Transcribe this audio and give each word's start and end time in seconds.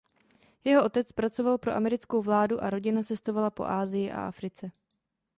Jeho 0.63 0.83
otec 0.85 1.11
pracoval 1.11 1.57
pro 1.57 1.71
americkou 1.71 2.21
vládu 2.21 2.63
a 2.63 2.69
rodina 2.69 3.03
cestovala 3.03 3.49
po 3.49 3.63
Asie 3.65 4.13
a 4.13 4.27
Africe. 4.27 4.71